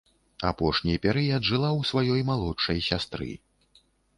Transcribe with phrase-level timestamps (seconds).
[0.51, 3.29] Апошні перыяд жыла ў сваёй малодшай сястры.